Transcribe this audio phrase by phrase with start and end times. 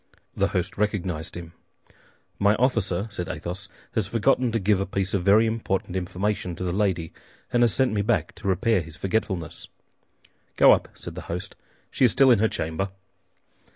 [0.35, 1.53] The host recognized him.
[2.39, 6.63] "My officer," said Athos, "has forgotten to give a piece of very important information to
[6.63, 7.13] the lady,
[7.53, 9.67] and has sent me back to repair his forgetfulness."
[10.55, 11.55] "Go up," said the host;
[11.91, 12.89] "she is still in her chamber."